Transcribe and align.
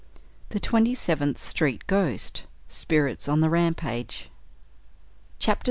THE 0.49 0.59
TWENTY 0.59 0.95
SEVENTH 0.95 1.37
STREET 1.37 1.85
GHOST. 1.85 2.45
SPIRITS 2.67 3.27
ON 3.27 3.41
THE 3.41 3.51
RAMPAGE. 3.51 4.31